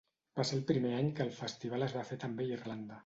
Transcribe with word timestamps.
Va 0.39 0.45
ser 0.51 0.55
el 0.59 0.63
primer 0.71 0.93
any 1.01 1.11
que 1.19 1.27
el 1.29 1.37
festival 1.41 1.89
es 1.89 1.95
va 1.99 2.07
fer 2.09 2.19
també 2.25 2.49
a 2.49 2.55
Irlanda. 2.57 2.99